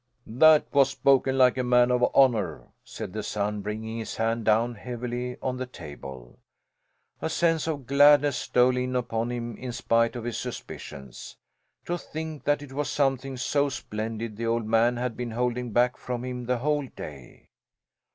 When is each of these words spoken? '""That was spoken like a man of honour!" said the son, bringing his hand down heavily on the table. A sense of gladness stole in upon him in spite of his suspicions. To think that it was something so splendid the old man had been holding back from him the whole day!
'""That 0.25 0.65
was 0.73 0.89
spoken 0.89 1.37
like 1.37 1.59
a 1.59 1.63
man 1.63 1.91
of 1.91 2.01
honour!" 2.15 2.69
said 2.83 3.13
the 3.13 3.21
son, 3.21 3.61
bringing 3.61 3.99
his 3.99 4.15
hand 4.15 4.45
down 4.45 4.73
heavily 4.73 5.37
on 5.43 5.57
the 5.57 5.67
table. 5.67 6.39
A 7.21 7.29
sense 7.29 7.67
of 7.67 7.85
gladness 7.85 8.35
stole 8.35 8.77
in 8.77 8.95
upon 8.95 9.29
him 9.31 9.55
in 9.57 9.71
spite 9.71 10.15
of 10.15 10.23
his 10.23 10.39
suspicions. 10.39 11.37
To 11.85 11.99
think 11.99 12.45
that 12.45 12.63
it 12.63 12.73
was 12.73 12.89
something 12.89 13.37
so 13.37 13.69
splendid 13.69 14.37
the 14.37 14.47
old 14.47 14.65
man 14.65 14.97
had 14.97 15.15
been 15.15 15.29
holding 15.29 15.71
back 15.71 15.97
from 15.97 16.25
him 16.25 16.47
the 16.47 16.57
whole 16.57 16.87
day! 16.87 17.49